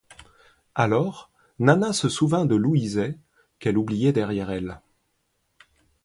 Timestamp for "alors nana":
0.73-1.93